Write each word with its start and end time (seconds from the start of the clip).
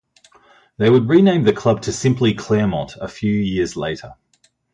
They 0.77 0.89
would 0.89 1.07
rename 1.09 1.43
the 1.43 1.53
club 1.53 1.83
to 1.83 1.93
simply 1.93 2.33
Claremont 2.33 2.95
a 2.99 3.07
few 3.07 3.31
years 3.33 3.75
later. 3.75 4.15